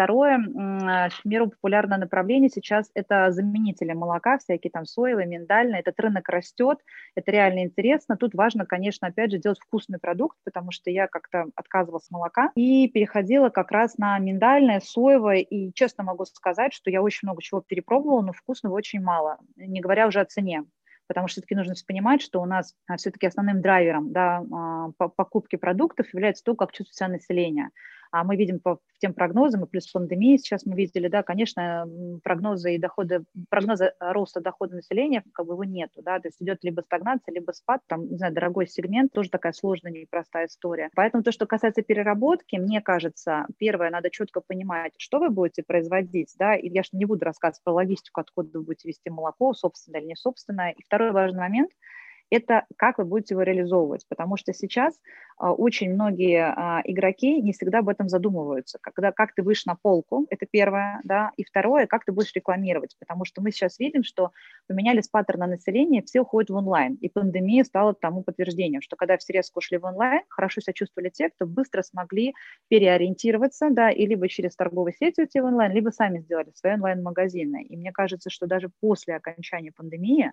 [0.00, 5.82] Второе, в меру популярное направление сейчас это заменители молока, всякие там соевые, миндальные.
[5.82, 6.78] Этот рынок растет,
[7.14, 8.16] это реально интересно.
[8.16, 12.50] Тут важно, конечно, опять же, делать вкусный продукт, потому что я как-то отказывалась от молока
[12.54, 15.40] и переходила как раз на миндальное, соевое.
[15.40, 19.82] И честно могу сказать, что я очень много чего перепробовала, но вкусного очень мало, не
[19.82, 20.64] говоря уже о цене
[21.08, 25.56] потому что все-таки нужно понимать, что у нас а, все-таки основным драйвером да, а, покупки
[25.56, 27.70] продуктов является то, как чувствует себя население.
[28.10, 31.88] А мы видим по тем прогнозам, и плюс пандемии сейчас мы видели, да, конечно,
[32.22, 36.58] прогнозы и доходы, прогнозы роста дохода населения, как бы его нету, да, то есть идет
[36.62, 40.90] либо стагнация, либо спад, там, не знаю, дорогой сегмент, тоже такая сложная, непростая история.
[40.94, 46.34] Поэтому то, что касается переработки, мне кажется, первое, надо четко понимать, что вы будете производить,
[46.38, 49.96] да, и я же не буду рассказывать про логистику, откуда вы будете вести молоко, собственно
[49.96, 50.72] или не собственное.
[50.72, 51.70] И второй важный момент–
[52.30, 54.98] это как вы будете его реализовывать, потому что сейчас
[55.36, 58.78] а, очень многие а, игроки не всегда об этом задумываются.
[58.80, 62.96] Когда как ты выйдешь на полку, это первое, да, и второе, как ты будешь рекламировать,
[62.98, 64.30] потому что мы сейчас видим, что
[64.68, 69.32] поменялись паттерны населения, все уходят в онлайн, и пандемия стала тому подтверждением, что когда все
[69.32, 72.34] резко ушли в онлайн, хорошо себя чувствовали те, кто быстро смогли
[72.68, 77.64] переориентироваться, да, и либо через торговые сети уйти в онлайн, либо сами сделали свои онлайн-магазины.
[77.64, 80.30] И мне кажется, что даже после окончания пандемии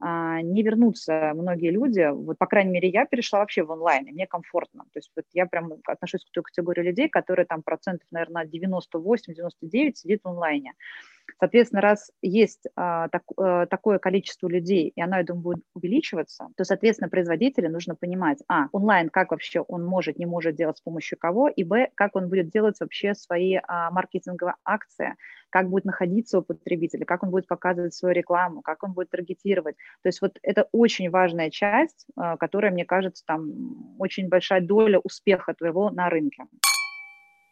[0.00, 2.08] не вернутся многие люди.
[2.12, 4.84] Вот, по крайней мере, я перешла вообще в онлайн, и мне комфортно.
[4.92, 9.94] То есть вот я прям отношусь к той категории людей, которые там процентов, наверное, 98-99
[9.94, 10.72] сидит в онлайне.
[11.38, 16.48] Соответственно, раз есть а, так, а, такое количество людей, и оно, я думаю, будет увеличиваться,
[16.56, 20.80] то, соответственно, производителю нужно понимать, а, онлайн, как вообще он может, не может делать с
[20.80, 25.14] помощью кого, и, б, как он будет делать вообще свои а, маркетинговые акции,
[25.56, 29.76] как будет находиться у потребителя, как он будет показывать свою рекламу, как он будет таргетировать.
[30.02, 34.98] То есть вот это очень важная часть, а, которая, мне кажется, там очень большая доля
[34.98, 36.44] успеха твоего на рынке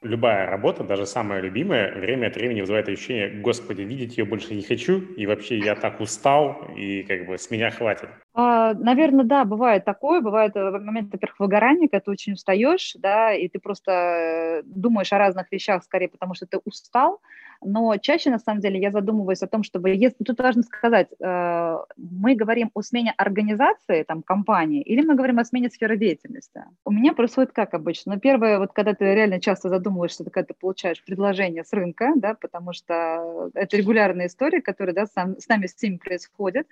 [0.02, 4.60] любая работа, даже самая любимая, время от времени вызывает ощущение, господи, видеть ее больше не
[4.60, 8.10] хочу, и вообще я так устал, и как бы с меня хватит.
[8.36, 13.32] А, наверное, да, бывает такое, бывает э, момент, во-первых, выгорания, когда ты очень устаешь, да,
[13.32, 17.20] и ты просто э, думаешь о разных вещах скорее, потому что ты устал,
[17.62, 21.76] но чаще, на самом деле, я задумываюсь о том, чтобы, если, тут важно сказать, э,
[21.96, 26.64] мы говорим о смене организации, там, компании, или мы говорим о смене сферы деятельности.
[26.84, 28.14] У меня происходит как обычно.
[28.14, 32.34] Ну, первое, вот когда ты реально часто задумываешься, когда ты получаешь предложение с рынка, да,
[32.34, 36.66] потому что это регулярная история, которая, да, с нами с всеми происходит,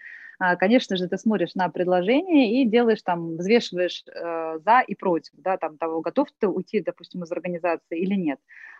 [0.59, 5.57] конечно же, ты смотришь на предложение и делаешь там, взвешиваешь э, за и против, да,
[5.57, 8.38] там того, готов ты уйти, допустим, из организации или нет.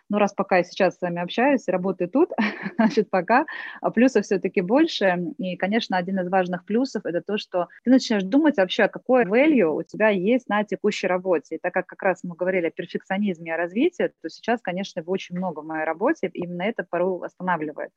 [0.09, 2.29] Но раз пока я сейчас с вами общаюсь, работаю тут,
[2.75, 3.45] значит, пока
[3.81, 5.17] а плюсов все-таки больше.
[5.37, 9.73] И, конечно, один из важных плюсов– это то, что ты начинаешь думать вообще, какое value
[9.73, 11.55] у тебя есть на текущей работе.
[11.55, 14.99] И так как как раз мы говорили о перфекционизме и о развитии, то сейчас, конечно,
[14.99, 17.91] его очень много в моей работе, именно это порой останавливает.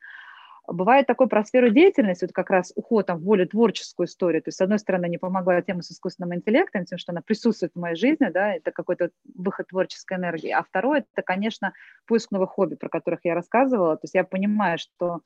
[0.68, 4.42] Бывает такой про сферу деятельности, вот как раз уход там, в более творческую историю.
[4.42, 7.72] То есть, с одной стороны, не помогла тема с искусственным интеллектом, тем, что она присутствует
[7.74, 10.50] в моей жизни, да, это какой-то выход творческой энергии.
[10.50, 11.72] А второе, это, конечно,
[12.06, 13.96] поиск новых хобби, про которых я рассказывала.
[13.96, 15.20] То есть я понимаю, что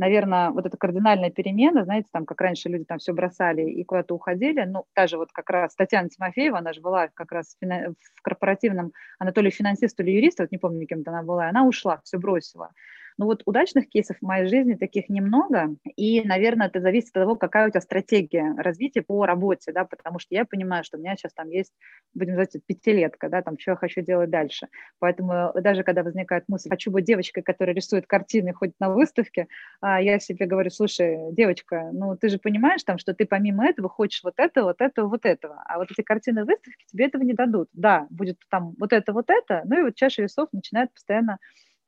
[0.00, 4.14] наверное, вот эта кардинальная перемена, знаете, там, как раньше люди там все бросали и куда-то
[4.14, 8.22] уходили, ну, та же вот как раз Татьяна Тимофеева, она же была как раз в
[8.22, 11.66] корпоративном, она то ли финансист, то ли юрист, вот не помню, кем-то она была, она
[11.66, 12.70] ушла, все бросила.
[13.20, 17.36] Ну вот удачных кейсов в моей жизни таких немного, и, наверное, это зависит от того,
[17.36, 21.16] какая у тебя стратегия развития по работе, да, потому что я понимаю, что у меня
[21.16, 21.74] сейчас там есть,
[22.14, 24.68] будем называть, пятилетка, да, там, что я хочу делать дальше.
[25.00, 29.48] Поэтому даже когда возникает мысль, хочу быть девочкой, которая рисует картины, ходит на выставке,
[29.82, 33.90] а, я себе говорю, слушай, девочка, ну ты же понимаешь там, что ты помимо этого
[33.90, 37.34] хочешь вот это, вот этого, вот этого, а вот эти картины выставки тебе этого не
[37.34, 37.68] дадут.
[37.74, 41.36] Да, будет там вот это, вот это, ну и вот чаша весов начинает постоянно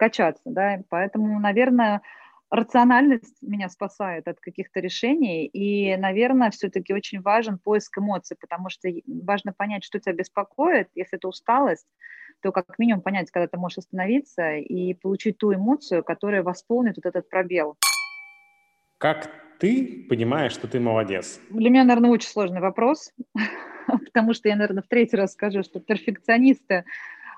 [0.03, 2.03] качаться, да, поэтому, наверное,
[2.51, 8.89] рациональность меня спасает от каких-то решений, и, наверное, все-таки очень важен поиск эмоций, потому что
[9.07, 11.87] важно понять, что тебя беспокоит, если это усталость,
[12.41, 17.07] то как минимум понять, когда ты можешь остановиться и получить ту эмоцию, которая восполнит вот
[17.07, 17.77] этот пробел.
[18.99, 21.39] Как ты понимаешь, что ты молодец?
[21.51, 23.13] Для меня, наверное, очень сложный вопрос,
[23.87, 26.87] потому что я, наверное, в третий раз скажу, что перфекционисты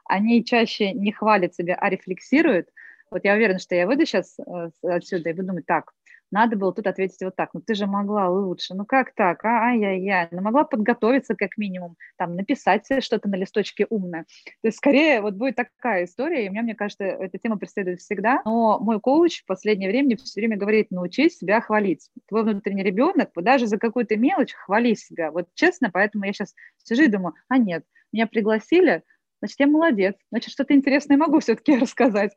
[0.05, 2.69] они чаще не хвалят себя, а рефлексируют.
[3.11, 5.93] Вот я уверена, что я выйду сейчас э, отсюда и буду думать, так,
[6.35, 9.69] надо было тут ответить вот так, ну ты же могла лучше, ну как так, а,
[9.69, 14.25] ай-яй-яй, ну могла подготовиться как минимум, там, написать что-то на листочке умное.
[14.45, 18.43] То есть скорее вот будет такая история, и мне, мне кажется, эта тема преследует всегда,
[18.45, 22.11] но мой коуч в последнее время все время говорит, научись себя хвалить.
[22.29, 25.31] Твой внутренний ребенок, даже за какую-то мелочь хвали себя.
[25.31, 29.03] Вот честно, поэтому я сейчас сижу и думаю, а нет, меня пригласили,
[29.44, 32.33] значит, я молодец, значит, что-то интересное могу все-таки рассказать.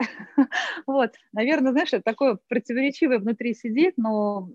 [0.86, 4.50] вот, наверное, знаешь, это такое противоречивое внутри сидит, но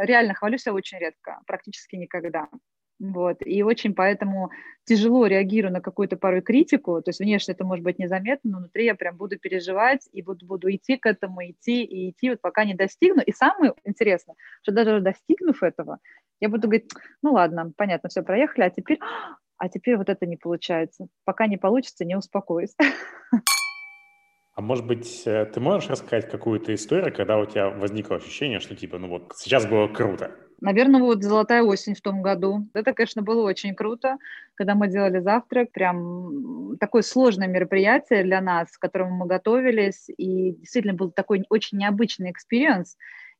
[0.00, 2.48] реально хвалю себя очень редко, практически никогда.
[2.98, 4.50] Вот, и очень поэтому
[4.84, 8.86] тяжело реагирую на какую-то порой критику, то есть внешне это может быть незаметно, но внутри
[8.86, 12.64] я прям буду переживать и буду, буду идти к этому, идти и идти, вот пока
[12.64, 13.22] не достигну.
[13.22, 15.98] И самое интересное, что даже достигнув этого,
[16.40, 16.90] я буду говорить,
[17.22, 18.98] ну ладно, понятно, все, проехали, а теперь,
[19.58, 21.08] а теперь вот это не получается.
[21.24, 22.74] Пока не получится, не успокоюсь.
[24.56, 28.74] А может быть, э, ты можешь рассказать какую-то историю, когда у тебя возникло ощущение, что
[28.74, 30.30] типа, ну вот, сейчас было круто?
[30.62, 32.66] Наверное, вот «Золотая осень» в том году.
[32.72, 34.16] Это, конечно, было очень круто,
[34.54, 35.72] когда мы делали завтрак.
[35.72, 40.08] Прям такое сложное мероприятие для нас, к которому мы готовились.
[40.16, 42.96] И действительно был такой очень необычный experience.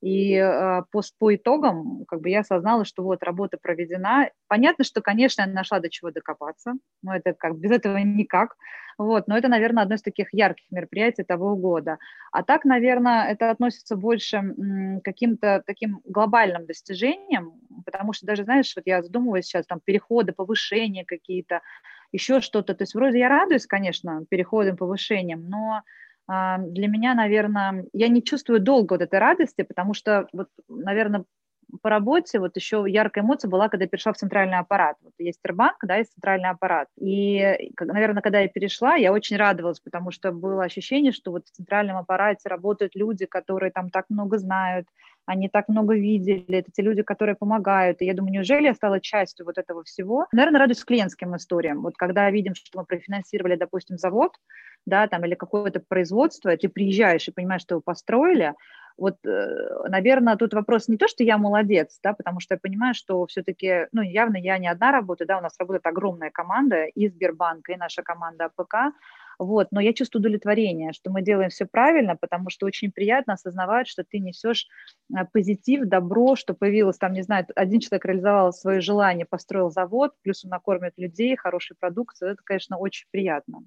[0.06, 4.30] И э, по, по итогам как бы я осознала, что вот работа проведена.
[4.46, 8.54] Понятно, что, конечно, я нашла до чего докопаться, но это как без этого никак.
[8.98, 11.98] Вот, но это, наверное, одно из таких ярких мероприятий того года.
[12.30, 18.72] А так, наверное, это относится больше к каким-то таким глобальным достижениям, потому что даже, знаешь,
[18.76, 21.62] вот я задумываюсь сейчас, там, переходы, повышения какие-то,
[22.12, 22.74] еще что-то.
[22.76, 25.82] То есть вроде я радуюсь, конечно, переходам, повышениям, но
[26.28, 31.24] для меня, наверное, я не чувствую долго вот этой радости, потому что, вот, наверное,
[31.82, 34.96] по работе вот еще яркая эмоция была, когда я перешла в центральный аппарат.
[35.02, 36.88] Вот есть Тербанк, да, есть центральный аппарат.
[37.00, 41.50] И, наверное, когда я перешла, я очень радовалась, потому что было ощущение, что вот в
[41.50, 44.86] центральном аппарате работают люди, которые там так много знают,
[45.26, 48.00] они так много видели, это те люди, которые помогают.
[48.00, 50.26] И я думаю, неужели я стала частью вот этого всего?
[50.32, 51.82] Наверное, радуюсь клиентским историям.
[51.82, 54.32] Вот когда видим, что мы профинансировали, допустим, завод,
[54.86, 58.54] да, там, или какое-то производство, ты приезжаешь и понимаешь, что его построили,
[58.96, 62.94] вот, э, наверное, тут вопрос не то, что я молодец, да, потому что я понимаю,
[62.94, 67.08] что все-таки, ну, явно я не одна работаю, да, у нас работает огромная команда и
[67.08, 68.94] Сбербанка, и наша команда АПК,
[69.38, 73.88] вот, но я чувствую удовлетворение, что мы делаем все правильно, потому что очень приятно осознавать,
[73.88, 74.66] что ты несешь
[75.10, 80.12] э, позитив, добро, что появилось там, не знаю, один человек реализовал свое желание, построил завод,
[80.22, 83.62] плюс он накормит людей, хорошей продукцией, это, конечно, очень приятно.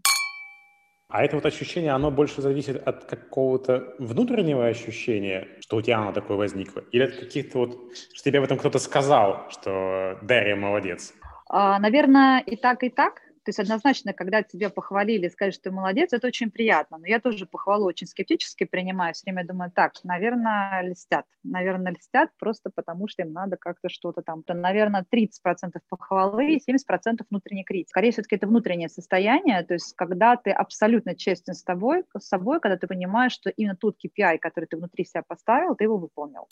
[1.11, 6.13] А это вот ощущение, оно больше зависит от какого-то внутреннего ощущения, что у тебя оно
[6.13, 11.15] такое возникло, или от каких-то вот, что тебе об этом кто-то сказал, что Дарья молодец?
[11.49, 13.21] А, наверное, и так, и так.
[13.43, 16.97] То есть однозначно, когда тебя похвалили, сказали, что ты молодец, это очень приятно.
[16.97, 19.13] Но я тоже похвалу очень скептически принимаю.
[19.13, 21.25] Все время думаю, так, наверное, льстят.
[21.43, 24.43] Наверное, льстят просто потому, что им надо как-то что-то там.
[24.43, 27.89] То, наверное, 30% похвалы и 70% внутренней критики.
[27.89, 32.59] Скорее, все-таки это внутреннее состояние, то есть когда ты абсолютно честен с тобой, с собой,
[32.59, 36.47] когда ты понимаешь, что именно тот KPI, который ты внутри себя поставил, ты его выполнил.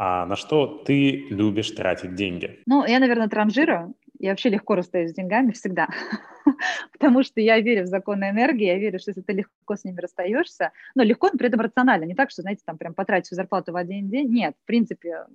[0.00, 2.60] А на что ты любишь тратить деньги?
[2.66, 3.94] Ну, я, наверное, транжирую.
[4.18, 5.88] Я вообще легко расстаюсь с деньгами всегда,
[6.92, 10.00] потому что я верю в законы энергии, я верю, что если ты легко с ними
[10.00, 13.26] расстаешься, но ну, легко, но при этом рационально, не так, что, знаете, там прям потратить
[13.26, 15.26] всю зарплату в один день, нет, в принципе,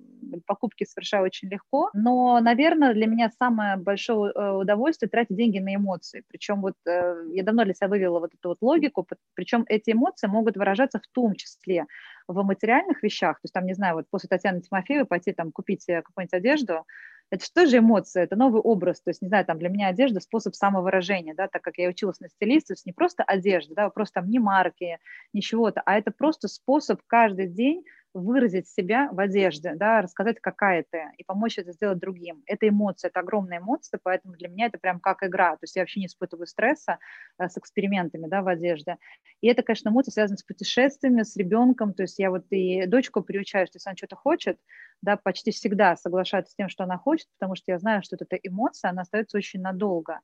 [0.46, 5.74] покупки совершаю очень легко, но, наверное, для меня самое большое э, удовольствие тратить деньги на
[5.74, 9.92] эмоции, причем вот э, я давно для себя вывела вот эту вот логику, причем эти
[9.92, 11.86] эмоции могут выражаться в том числе
[12.28, 15.86] в материальных вещах, то есть там, не знаю, вот после Татьяны Тимофеевой пойти там купить
[15.86, 16.84] какую-нибудь одежду,
[17.30, 20.20] это что же эмоция, это новый образ, то есть, не знаю, там для меня одежда–
[20.20, 23.90] способ самовыражения, да, так как я училась на стилиста, то есть не просто одежда, да,
[23.90, 24.98] просто там ни марки,
[25.32, 27.84] ничего-то, а это просто способ каждый день
[28.14, 32.42] выразить себя в одежде, да, рассказать, какая ты, и помочь это сделать другим.
[32.46, 35.52] Это эмоция, это огромная эмоция, поэтому для меня это прям как игра.
[35.52, 36.98] То есть я вообще не испытываю стресса
[37.36, 38.98] а, с экспериментами да, в одежде.
[39.40, 41.92] И это, конечно, эмоция связана с путешествиями, с ребенком.
[41.92, 44.58] То есть я вот и дочку приучаю, что если она что-то хочет,
[45.02, 48.36] да, почти всегда соглашаться с тем, что она хочет, потому что я знаю, что эта
[48.36, 50.20] эмоция, она остается очень надолго.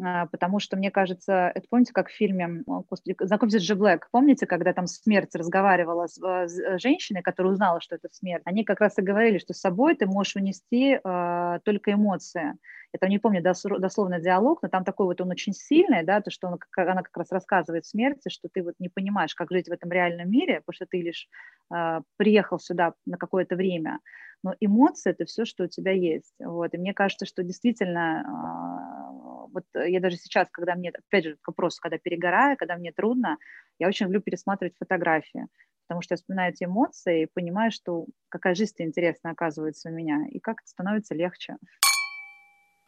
[0.00, 4.46] А, потому что, мне кажется, это помните, как в фильме господи, «Знакомьтесь, Джи Блэк», помните,
[4.46, 8.80] когда там смерть разговаривала с, э, э, женщиной, которая узнала, что это смерть, они как
[8.80, 12.54] раз и говорили, что с собой ты можешь унести э, только эмоции.
[12.92, 16.48] Это не помню дословный диалог, но там такой вот он очень сильный, да, то, что
[16.48, 19.90] он, она как раз рассказывает смерти, что ты вот не понимаешь, как жить в этом
[19.90, 21.28] реальном мире, потому что ты лишь
[21.74, 23.98] э, приехал сюда на какое-то время,
[24.42, 26.34] но эмоции– это все, что у тебя есть.
[26.38, 26.74] Вот.
[26.74, 31.80] И мне кажется, что действительно, а, вот я даже сейчас, когда мне, опять же, вопрос,
[31.80, 33.38] когда перегораю, когда мне трудно,
[33.78, 35.46] я очень люблю пересматривать фотографии,
[35.86, 40.26] потому что я вспоминаю эти эмоции и понимаю, что какая жизнь интересная оказывается у меня,
[40.28, 41.56] и как это становится легче.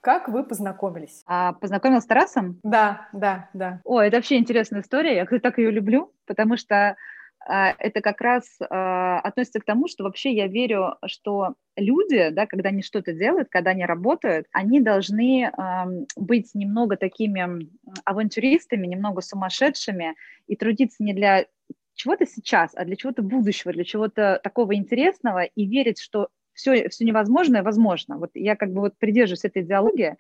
[0.03, 1.23] Как вы познакомились?
[1.27, 2.59] А, познакомилась с Тарасом?
[2.63, 3.81] Да, да, да.
[3.85, 5.17] О, это вообще интересная история.
[5.17, 6.97] Я так ее люблю, потому что
[7.47, 12.69] это как раз а, относится к тому, что вообще я верю, что люди, да, когда
[12.69, 15.51] они что-то делают, когда они работают, они должны
[16.17, 17.67] быть немного такими
[18.05, 20.15] авантюристами, немного сумасшедшими
[20.47, 21.47] и трудиться не для
[21.95, 27.05] чего-то сейчас, а для чего-то будущего, для чего-то такого интересного и верить, что все, все
[27.05, 28.17] невозможное возможно.
[28.19, 30.17] Вот я как бы вот придерживаюсь этой идеологии,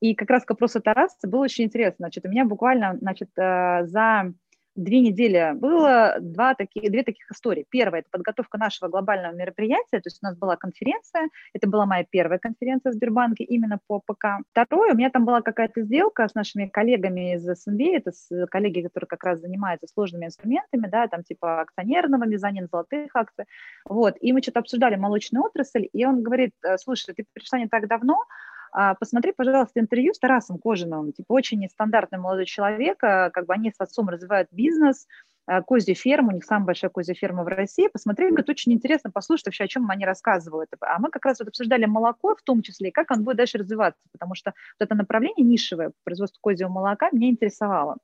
[0.00, 1.96] и как раз к вопросу Тараса было очень интересно.
[1.98, 4.32] Значит, у меня буквально, значит, э, за
[4.78, 7.66] две недели было два таких, две таких истории.
[7.68, 12.04] Первая– это подготовка нашего глобального мероприятия, то есть у нас была конференция, это была моя
[12.08, 14.42] первая конференция в Сбербанке именно по ПК.
[14.52, 18.12] Второе, у меня там была какая-то сделка с нашими коллегами из СНБ, это
[18.46, 23.44] коллеги, которые как раз занимаются сложными инструментами, да, там типа акционерного мезонин, золотых акций,
[23.84, 27.68] вот, и мы что-то обсуждали молочную отрасль, и он говорит, «Э, слушай, ты пришла не
[27.68, 28.24] так давно,
[28.72, 33.70] посмотри, пожалуйста, интервью с Тарасом Кожиновым, типа очень нестандартный молодой человек, а, как бы они
[33.70, 35.06] с отцом развивают бизнес,
[35.46, 37.88] а, козью ферму, у них самая большая козья ферма в России.
[37.88, 40.68] Посмотри, говорит, очень интересно послушать вообще, о чем они рассказывают.
[40.80, 43.56] А мы как раз вот обсуждали молоко в том числе, и как он будет дальше
[43.56, 47.96] развиваться, потому что вот это направление нишевое, производство козьего молока, меня интересовало.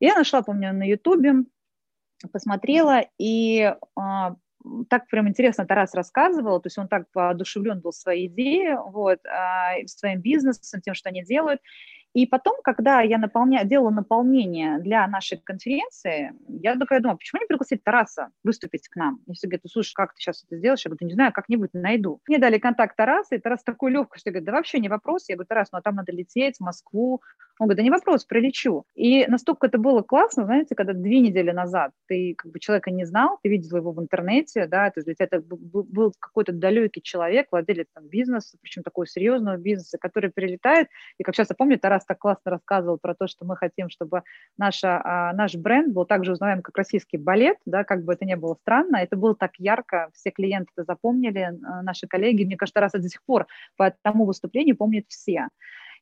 [0.00, 1.44] Я нашла, помню, на Ютубе,
[2.32, 3.74] посмотрела, и
[4.90, 9.74] так прям интересно Тарас рассказывал, то есть он так воодушевлен был своей идеей, вот, а,
[9.86, 11.60] своим бизнесом, тем, что они делают.
[12.18, 13.62] И потом, когда я наполня...
[13.62, 19.20] делала наполнение для нашей конференции, я такая думаю, почему не пригласить Тараса выступить к нам?
[19.28, 20.84] И все говорят, слушай, как ты сейчас это сделаешь?
[20.84, 22.20] Я говорю, не знаю, как-нибудь найду.
[22.26, 25.28] Мне дали контакт Тараса, и Тарас такой легкостью говорит, да вообще не вопрос.
[25.28, 27.22] Я говорю, Тарас, ну а там надо лететь в Москву.
[27.60, 28.84] Он говорит, да не вопрос, прилечу.
[28.96, 33.04] И настолько это было классно, знаете, когда две недели назад ты как бы человека не
[33.04, 37.86] знал, ты видел его в интернете, да, то есть это был какой-то далекий человек, владелец
[37.94, 40.88] там, бизнеса, причем такого серьезного бизнеса, который прилетает,
[41.18, 44.22] и как сейчас я помню, Тарас так классно рассказывал про то, что мы хотим, чтобы
[44.56, 48.34] наша, а, наш бренд был также узнаваем, как российский балет, да, как бы это ни
[48.34, 51.50] было странно, это было так ярко, все клиенты это запомнили,
[51.82, 53.46] наши коллеги, мне кажется, Тарас до сих пор
[53.76, 55.48] по тому выступлению помнит все.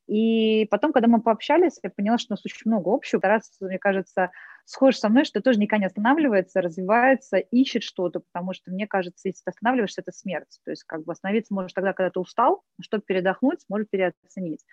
[0.07, 3.21] И потом, когда мы пообщались, я поняла, что у нас очень много общего.
[3.21, 4.31] Тарас, мне кажется,
[4.65, 9.29] схож со мной, что тоже никогда не останавливается, развивается, ищет что-то, потому что, мне кажется,
[9.29, 10.61] если ты останавливаешься, это смерть.
[10.65, 14.65] То есть как бы остановиться можешь тогда, когда ты устал, чтобы передохнуть, может переоценить.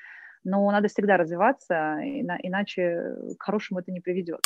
[0.43, 4.41] Но надо всегда развиваться, иначе к хорошему это не приведет.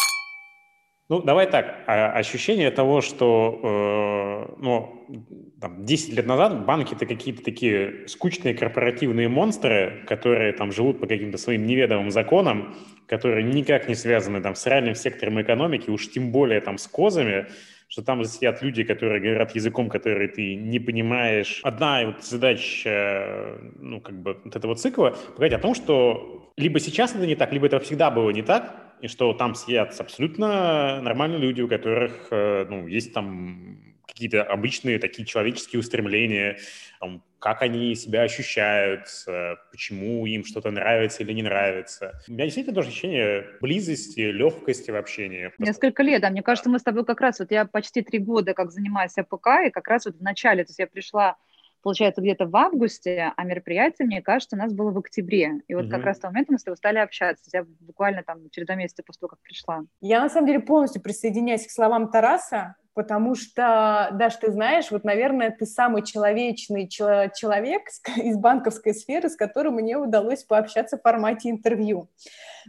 [1.09, 1.83] Ну, давай так.
[1.87, 5.07] А, ощущение того, что э, ну,
[5.61, 11.07] там, 10 лет назад банки это какие-то такие скучные корпоративные монстры, которые там живут по
[11.07, 12.75] каким-то своим неведомым законам,
[13.07, 17.47] которые никак не связаны там, с реальным сектором экономики, уж тем более там с козами,
[17.87, 21.61] что там сидят люди, которые говорят языком, который ты не понимаешь.
[21.63, 27.15] Одна вот задача, ну, как бы вот этого цикла, говорить о том, что либо сейчас
[27.15, 31.39] это не так, либо это всегда было не так, и что там сидят абсолютно нормальные
[31.39, 33.86] люди, у которых э, ну, есть там
[34.17, 36.57] какие-то обычные такие человеческие устремления,
[37.37, 39.03] как они себя ощущают,
[39.69, 42.19] почему им что-то нравится или не нравится.
[42.27, 45.51] У меня действительно тоже ощущение близости, легкости в общении.
[45.59, 46.31] Несколько лет, да.
[46.31, 49.67] Мне кажется, мы с тобой как раз, вот я почти три года как занимаюсь АПК,
[49.67, 51.37] и как раз вот в начале, то есть я пришла
[51.83, 55.61] получается, где-то в августе, а мероприятие, мне кажется, у нас было в октябре.
[55.69, 55.91] И вот угу.
[55.91, 57.49] как раз в тот момент мы с тобой стали общаться.
[57.53, 59.83] Я буквально там через два месяца после того, как пришла.
[60.01, 65.03] Я, на самом деле, полностью присоединяюсь к словам Тараса, потому что, Даш, ты знаешь, вот,
[65.03, 67.83] наверное, ты самый человечный человек
[68.17, 72.09] из банковской сферы, с которым мне удалось пообщаться в формате интервью.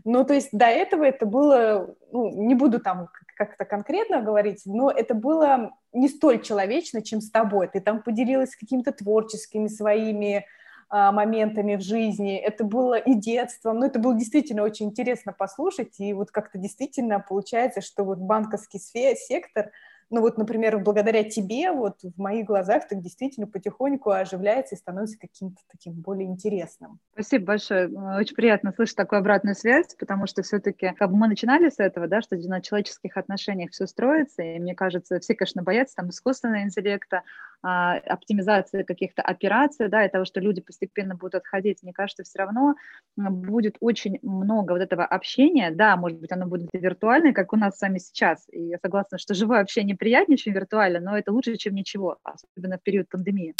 [0.04, 3.08] Ну, то есть до этого это было, ну, не буду там
[3.38, 7.68] как-то конкретно говорить, но это было не столь человечно, чем с тобой.
[7.68, 10.44] Ты там поделилась какими-то творческими своими
[10.90, 12.36] а, моментами в жизни.
[12.36, 17.18] Это было и детством, но это было действительно очень интересно послушать, и вот как-то действительно
[17.18, 19.70] получается, что вот банковский сектор–
[20.10, 25.18] ну вот, например, благодаря тебе, вот в моих глазах так действительно потихоньку оживляется и становится
[25.18, 26.98] каким-то таким более интересным.
[27.12, 27.88] Спасибо большое.
[28.18, 32.08] Очень приятно слышать такую обратную связь, потому что все-таки как бы мы начинали с этого,
[32.08, 36.62] да, что на человеческих отношениях все строится, и мне кажется, все, конечно, боятся там искусственного
[36.62, 37.22] интеллекта,
[37.62, 41.82] оптимизации каких-то операций, да, и того, что люди постепенно будут отходить.
[41.82, 42.74] Мне кажется, все равно
[43.16, 47.78] будет очень много вот этого общения, да, может быть, оно будет виртуальное, как у нас
[47.78, 51.56] с вами сейчас, и я согласна, что живое общение приятнее, чем виртуально, но это лучше,
[51.56, 53.54] чем ничего, особенно в период пандемии.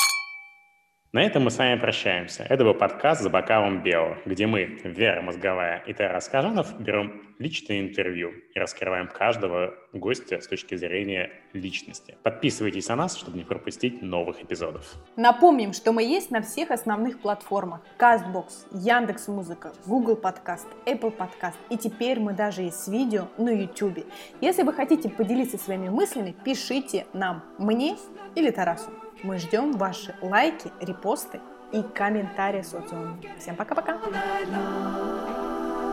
[1.11, 2.45] На этом мы с вами прощаемся.
[2.51, 7.81] Это был подкаст «За бокалом Бео», где мы, Вера Мозговая и Тарас Кажанов, берем личное
[7.81, 12.19] интервью и раскрываем каждого гостя с точки зрения личности.
[12.23, 14.97] Подписывайтесь на нас, чтобы не пропустить новых эпизодов.
[15.17, 17.81] Напомним, что мы есть на всех основных платформах.
[17.99, 21.57] CastBox, Яндекс.Музыка, Google Подкаст, Apple Подкаст.
[21.71, 24.05] И теперь мы даже есть с видео на YouTube.
[24.43, 27.97] Если вы хотите поделиться своими мыслями, пишите нам, мне
[28.35, 28.91] или Тарасу.
[29.25, 31.41] Мы ждем ваши лайки, репосты
[31.73, 33.17] и комментарии в социуме.
[33.39, 33.99] Всем пока-пока!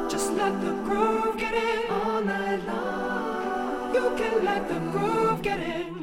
[0.07, 3.93] Just let the groove get in all night long.
[3.95, 5.94] You can let the groove get in.